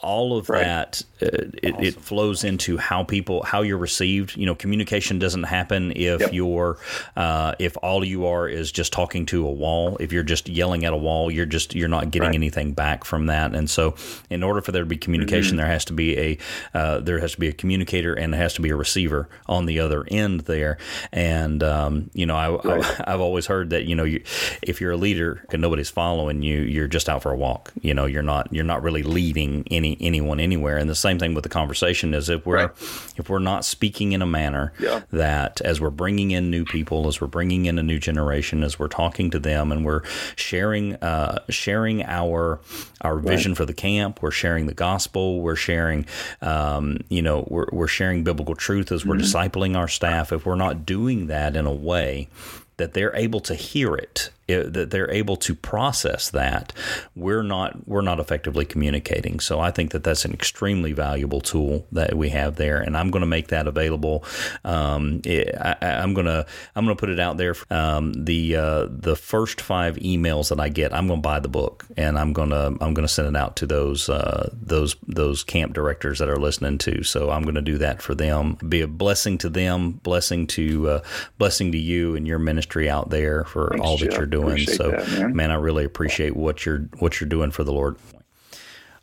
[0.02, 0.62] all of right.
[0.62, 1.26] that uh,
[1.62, 1.84] it, awesome.
[1.84, 4.36] it, flows into how people how you're received.
[4.36, 6.32] You know, communication doesn't happen if yep.
[6.32, 6.78] you're
[7.16, 9.96] uh, if all you are is just talking to a wall.
[9.98, 12.36] If you're just yelling at a wall, you're just you're not getting right.
[12.36, 13.54] anything back from that.
[13.54, 13.96] And so,
[14.30, 15.56] in order for there to be communication.
[15.56, 16.38] There has to be a
[16.74, 19.64] uh, there has to be a communicator and there has to be a receiver on
[19.66, 20.76] the other end there.
[21.12, 23.00] And um, you know, I, Right.
[23.06, 24.22] I, have always heard that you know, you,
[24.62, 27.72] if you're a leader and nobody's following you, you're just out for a walk.
[27.80, 30.76] You know, you're not you're not really leading any anyone anywhere.
[30.76, 32.70] And the same thing with the conversation is if we're Right.
[33.16, 35.00] if we're not speaking in a manner Yeah.
[35.12, 38.78] that as we're bringing in new people, as we're bringing in a new generation, as
[38.78, 40.02] we're talking to them, and we're
[40.36, 42.60] sharing uh, sharing our
[43.02, 44.97] our vision for the camp, we're sharing the gospel,
[45.40, 46.06] we're sharing
[46.42, 50.32] um, you know we're we're sharing biblical truth as we're discipling our staff.
[50.32, 52.28] If we're not doing that in a way
[52.76, 56.72] that they're able to hear it, i- that they're able to process that,
[57.14, 59.40] we're not we're not effectively communicating.
[59.40, 63.10] So I think that that's an extremely valuable tool that we have there, and I'm
[63.10, 64.24] going to make that available.
[64.64, 67.54] Um, it, I, I'm gonna I'm gonna put it out there.
[67.70, 71.48] Um, the uh, the first five emails that I get, I'm going to buy the
[71.48, 75.72] book, and I'm gonna I'm gonna send it out to those uh, those those camp
[75.74, 77.02] directors that are listening to.
[77.02, 78.56] So I'm going to do that for them.
[78.68, 81.00] Be a blessing to them, blessing to uh,
[81.38, 84.18] blessing to you and your ministry out there for Thanks, all that Jeff.
[84.18, 84.37] you're doing.
[84.42, 85.50] Appreciate so that, man.
[85.50, 87.96] I really appreciate what you're what you're doing for the Lord.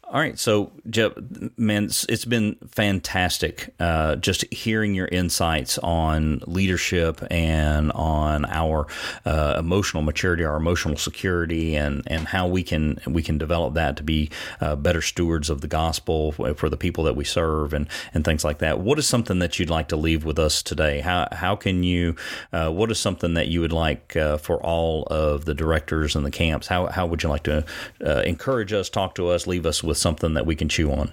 [0.08, 1.14] All right, so Jeff,
[1.58, 8.88] man, it's- been fantastic uh, just hearing your insights on leadership and on our
[9.26, 13.96] uh, emotional maturity, our emotional security, and and how we can we can develop that
[13.98, 14.30] to be
[14.62, 18.44] uh, better stewards of the gospel for the people that we serve and and things
[18.44, 18.80] like that.
[18.80, 21.02] What is something that you'd like to leave with us today?
[21.02, 22.16] How how can you?
[22.54, 26.26] Uh, what is something that you would like uh, for all of the directors and
[26.26, 26.68] the camps?
[26.68, 27.66] How how would you like to
[28.06, 31.12] uh, encourage us, talk to us, leave us with something that we can chew on?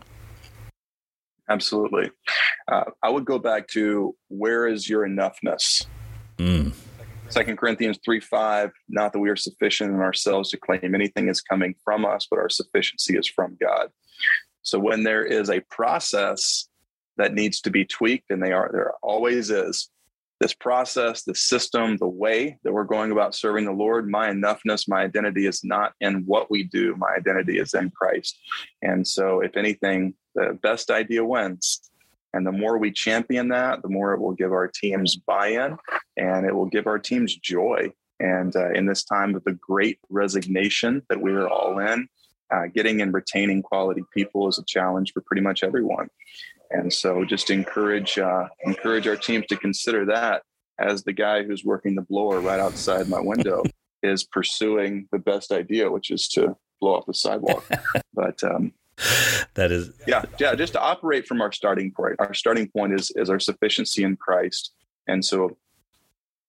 [1.49, 2.11] Absolutely.
[2.71, 5.87] Uh, I would go back to where is your enoughness?
[6.37, 6.75] Mm,
[7.31, 11.41] Second Corinthians 3 5, not that we are sufficient in ourselves to claim anything is
[11.41, 13.89] coming from us, but our sufficiency is from God.
[14.61, 16.69] So when there is a process
[17.17, 19.89] that needs to be tweaked, and they are there always is,
[20.43, 24.89] this process, the system, the way that we're going about serving the Lord, my enoughness,
[24.89, 26.97] my identity is not in what we do.
[26.97, 28.41] My identity is in Christ.
[28.83, 31.81] And so, if anything, the best idea wins.
[32.35, 35.77] And the more we champion that, the more it will give our teams buy in
[36.17, 37.93] and it will give our teams joy.
[38.19, 42.09] And uh, in this time of the great resignation that we are all in,
[42.53, 46.09] uh, getting and retaining quality people is a challenge for pretty much everyone.
[46.73, 50.43] And so, just encourage uh, encourage our teams to consider that
[50.79, 53.63] as the guy who's working the blower right outside my window
[54.03, 57.65] is pursuing the best idea, which is to blow off the sidewalk.
[58.15, 58.73] but um,
[59.55, 63.11] that is yeah yeah just to operate from our starting point our starting point is
[63.17, 64.73] is our sufficiency in christ
[65.09, 65.57] and so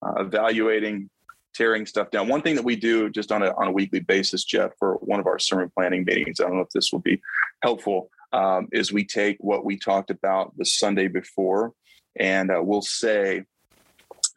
[0.05, 1.09] uh, evaluating
[1.55, 4.43] tearing stuff down one thing that we do just on a, on a weekly basis
[4.43, 7.19] jeff for one of our sermon planning meetings i don't know if this will be
[7.63, 11.74] helpful um, is we take what we talked about the sunday before
[12.19, 13.43] and uh, we'll say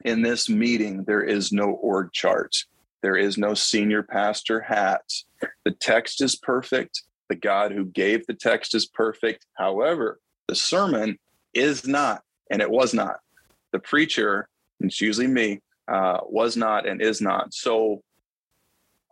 [0.05, 2.55] in this meeting there is no org chart
[3.03, 5.03] there is no senior pastor hat
[5.65, 9.47] the text is perfect the God who gave the text is perfect.
[9.55, 11.19] However, the sermon
[11.55, 13.17] is not, and it was not.
[13.73, 14.49] The preacher,
[14.81, 17.53] it's usually me, uh, was not and is not.
[17.53, 18.03] So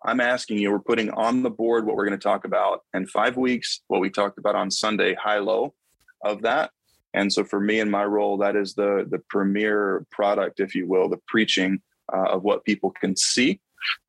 [0.05, 3.07] I'm asking you, we're putting on the board what we're going to talk about in
[3.07, 5.75] five weeks, what we talked about on Sunday, high low
[6.23, 6.71] of that.
[7.15, 10.87] And so for me and my role, that is the the premier product, if you
[10.87, 11.81] will, the preaching
[12.13, 13.61] uh, of what people can see,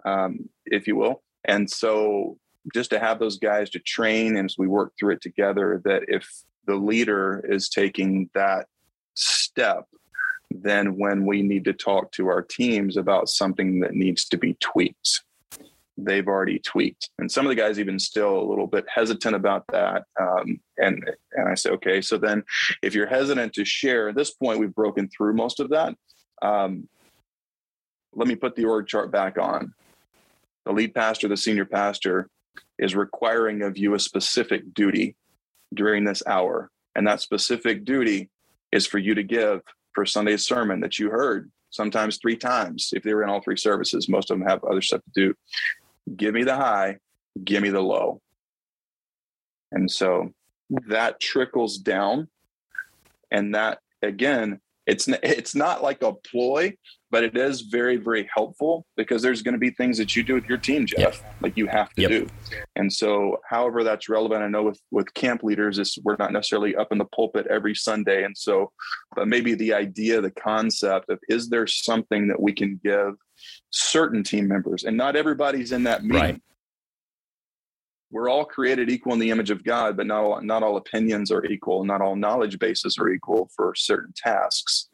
[0.06, 1.22] um, if you will.
[1.46, 2.38] And so
[2.74, 6.04] just to have those guys to train and as we work through it together that
[6.08, 6.28] if
[6.66, 8.68] the leader is taking that
[9.14, 9.86] step
[10.50, 14.56] then when we need to talk to our teams about something that needs to be
[14.60, 15.22] tweaked
[15.98, 19.64] they've already tweaked and some of the guys even still a little bit hesitant about
[19.72, 22.44] that um, and and i say okay so then
[22.84, 25.96] if you're hesitant to share at this point we've broken through most of that
[26.42, 26.88] um,
[28.14, 29.74] let me put the org chart back on
[30.66, 32.30] the lead pastor the senior pastor
[32.78, 35.16] is requiring of you a specific duty
[35.74, 36.70] during this hour.
[36.96, 38.30] And that specific duty
[38.72, 39.62] is for you to give
[39.94, 42.92] for Sunday's sermon that you heard, sometimes three times.
[42.94, 45.34] If they were in all three services, most of them have other stuff to do.
[46.16, 46.98] Give me the high,
[47.44, 48.22] give me the low.
[49.72, 50.34] And so
[50.88, 52.28] that trickles down.
[53.32, 56.78] And that, again, it's it's not like a ploy,
[57.16, 60.34] but it is very very helpful because there's going to be things that you do
[60.34, 61.16] with your team, Jeff, Yep.
[61.40, 62.12] like you have to Yep.
[62.12, 62.28] do.
[62.76, 66.76] And so, however that's relevant, I know with with camp leaders, is we're not necessarily
[66.76, 68.70] up in the pulpit every Sunday, and so,
[69.16, 73.14] but maybe the idea, the concept of is there something that we can give
[73.70, 76.20] certain team members, and not everybody's in that meeting.
[76.20, 76.42] Right.
[78.16, 81.32] We're all created equal in the image of God, but not all, not all opinions
[81.32, 81.84] are equal.
[81.84, 84.88] Not all knowledge bases are equal for certain tasks.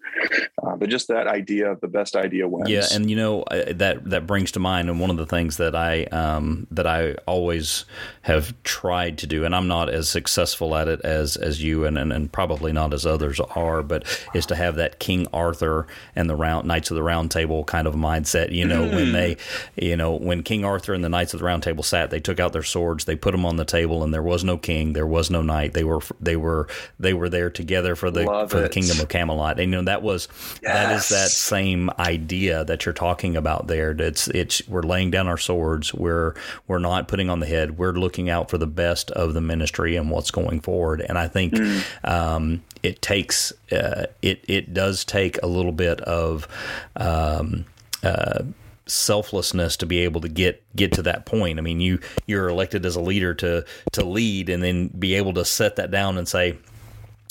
[0.63, 2.69] Uh, but just that idea of the best idea wins.
[2.69, 5.75] Yeah, and you know that that brings to mind, and one of the things that
[5.75, 7.85] I um, that I always
[8.23, 11.97] have tried to do, and I'm not as successful at it as as you, and,
[11.97, 14.03] and, and probably not as others are, but
[14.33, 17.87] is to have that King Arthur and the round Knights of the Round Table kind
[17.87, 18.51] of mindset.
[18.51, 18.95] You know, mm.
[18.95, 19.37] when they,
[19.75, 22.39] you know, when King Arthur and the Knights of the Round Table sat, they took
[22.39, 25.05] out their swords, they put them on the table, and there was no king, there
[25.05, 25.73] was no knight.
[25.73, 28.61] They were they were they were there together for the Love for it.
[28.61, 29.59] the kingdom of Camelot.
[29.59, 30.29] And you know that was
[30.63, 30.73] yes.
[30.73, 33.91] that is that same idea that you're talking about there.
[33.91, 35.93] It's it's we're laying down our swords.
[35.93, 36.35] We're
[36.69, 37.77] we're not putting on the head.
[37.77, 41.01] We're looking out for the best of the ministry and what's going forward.
[41.01, 42.09] And I think mm.
[42.09, 46.47] um, it takes uh, it it does take a little bit of.
[46.95, 47.65] Um,
[48.03, 48.43] uh,
[48.91, 51.59] selflessness to be able to get get to that point.
[51.59, 55.33] I mean, you you're elected as a leader to to lead and then be able
[55.35, 56.57] to set that down and say,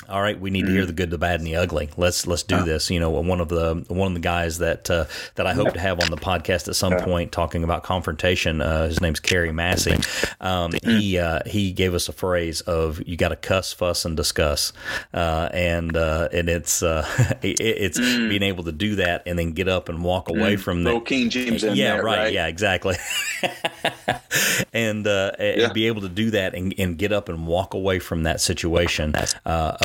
[0.08, 1.90] all right, we need to hear the good, the bad, and the ugly.
[1.96, 2.90] Let's let's do this.
[2.90, 5.80] You know, one of the one of the guys that uh, that I hope to
[5.80, 8.60] have on the podcast at some point talking about confrontation.
[8.60, 9.98] Uh, his name's Kerry Massey.
[10.40, 14.16] Um, he uh, he gave us a phrase of you got to cuss, fuss, and
[14.16, 14.72] discuss,
[15.12, 17.06] uh, and uh, and it's uh,
[17.42, 18.28] it, it's mm.
[18.28, 20.60] being able to do that and then get up and walk away mm.
[20.60, 21.62] from the King James.
[21.62, 22.96] yeah, there, right, right, Yeah, exactly.
[24.72, 25.30] and, yeah.
[25.38, 28.40] and be able to do that and, and get up and walk away from that
[28.40, 29.14] situation.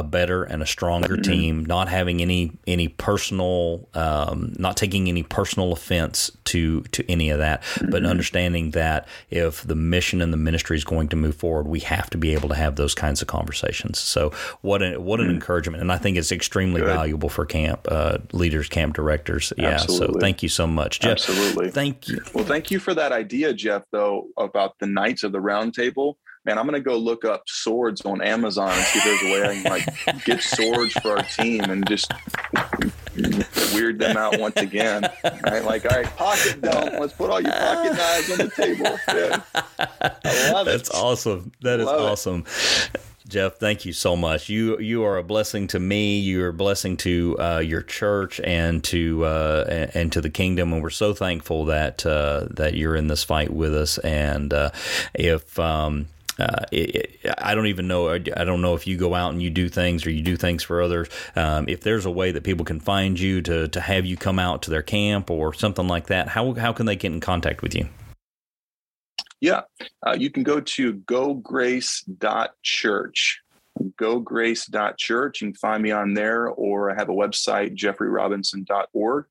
[0.05, 1.31] Better and a stronger mm-hmm.
[1.31, 7.29] team, not having any any personal, um, not taking any personal offense to to any
[7.29, 7.91] of that, mm-hmm.
[7.91, 11.79] but understanding that if the mission and the ministry is going to move forward, we
[11.81, 13.99] have to be able to have those kinds of conversations.
[13.99, 14.31] So
[14.61, 15.35] what an, what an mm-hmm.
[15.35, 16.87] encouragement, and I think it's extremely Good.
[16.87, 19.51] valuable for camp uh, leaders, camp directors.
[19.57, 20.13] Yeah, Absolutely.
[20.13, 21.13] so thank you so much, Jeff.
[21.13, 22.21] Absolutely, thank you.
[22.33, 23.83] Well, thank you for that idea, Jeff.
[23.91, 28.01] Though about the Knights of the Round Table man, I'm gonna go look up swords
[28.01, 31.23] on Amazon and see if there's a way I can like get swords for our
[31.23, 32.11] team and just
[33.73, 35.09] weird them out once again.
[35.23, 35.63] Right?
[35.63, 36.93] Like, all right, pocket dump.
[36.99, 38.97] Let's put all your pocket knives on the table.
[39.07, 39.41] Yeah.
[40.23, 40.95] I love That's it.
[40.95, 41.51] awesome.
[41.61, 42.45] That is awesome.
[42.93, 43.01] It.
[43.27, 44.49] Jeff, thank you so much.
[44.49, 46.19] You you are a blessing to me.
[46.19, 50.71] You're a blessing to uh, your church and to uh, and to the kingdom.
[50.73, 53.97] And we're so thankful that uh, that you're in this fight with us.
[53.97, 54.69] And uh,
[55.15, 56.07] if um,
[56.39, 58.09] uh, it, it, I don't even know.
[58.09, 60.63] I don't know if you go out and you do things or you do things
[60.63, 61.07] for others.
[61.35, 64.39] Um, if there's a way that people can find you to to have you come
[64.39, 67.61] out to their camp or something like that, how how can they get in contact
[67.61, 67.87] with you?
[69.41, 69.61] Yeah,
[70.05, 73.41] uh, you can go to gograce.church
[73.99, 75.41] gograce.church.
[75.41, 79.25] You can find me on there, or I have a website, jeffreyrobinson.org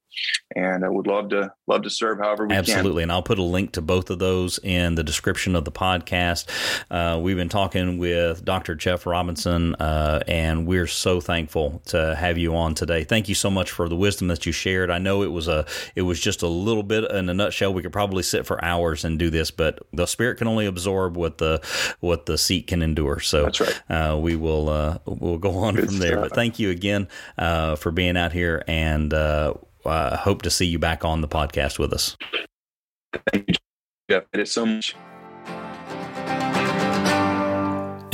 [0.54, 3.02] and I would love to love to serve however we Absolutely.
[3.02, 3.04] can.
[3.04, 6.46] And I'll put a link to both of those in the description of the podcast.
[6.90, 8.74] Uh, we've been talking with Dr.
[8.74, 13.04] Jeff Robinson, uh, and we're so thankful to have you on today.
[13.04, 14.90] Thank you so much for the wisdom that you shared.
[14.90, 17.74] I know it was a it was just a little bit in a nutshell.
[17.74, 21.16] We could probably sit for hours and do this, but the spirit can only absorb
[21.16, 21.60] what the
[22.00, 23.20] what the seat can endure.
[23.20, 23.82] So that's right.
[23.90, 26.16] Uh, we will uh, we'll go on Good from there.
[26.16, 27.08] But thank you again
[27.38, 29.54] uh, for being out here and uh,
[29.84, 32.16] uh, hope to see you back on the podcast with us.
[33.32, 33.54] Thank you,
[34.10, 34.24] Jeff.
[34.32, 34.94] It is so much.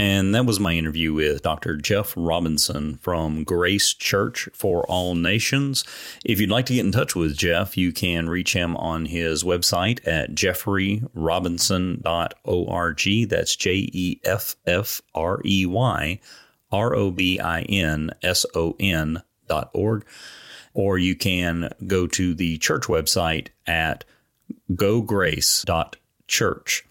[0.01, 1.77] And that was my interview with Dr.
[1.77, 5.85] Jeff Robinson from Grace Church for All Nations.
[6.25, 9.45] If you'd like to get in touch with Jeff, you can reach him on his
[9.45, 13.29] website at jeffreyrobinson.org.
[13.29, 16.19] That's J E F F R E Y
[16.73, 20.07] R O B I N S O N dot org
[20.75, 24.05] or you can go to the church website at
[24.73, 26.85] gograce.church.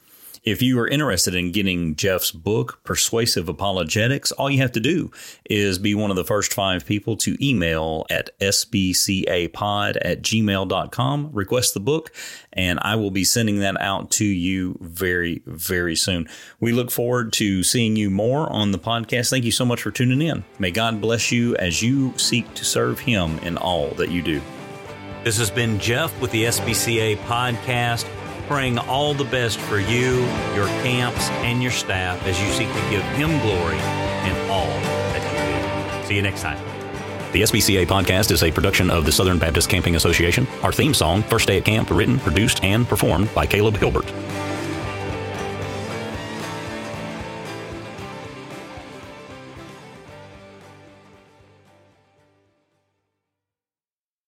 [0.44, 5.12] If you are interested in getting Jeff's book, Persuasive Apologetics, all you have to do
[5.50, 11.74] is be one of the first five people to email at sbcapod at gmail.com, request
[11.74, 12.14] the book,
[12.54, 16.28] and I will be sending that out to you very, very soon.
[16.60, 19.30] We look forward to seeing you more on the podcast.
[19.30, 20.46] Thank you so much for tuning in.
[20.58, 24.42] May God bless you as you seek to serve Him in all that you do.
[25.24, 28.06] This has been Jeff with the SBCA podcast
[28.50, 30.18] praying all the best for you,
[30.56, 34.66] your camps, and your staff as you seek to give Him glory in all
[35.14, 36.08] that you do.
[36.08, 36.58] See you next time.
[37.32, 40.48] The SBCA podcast is a production of the Southern Baptist Camping Association.
[40.64, 44.12] Our theme song, First Day at Camp, written, produced, and performed by Caleb Hilbert.